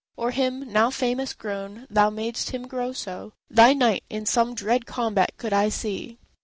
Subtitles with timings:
[0.17, 5.37] Or him, now famous grown—thou mad'st him grow so— Thy knight, in some dread combat
[5.37, 6.17] could I see!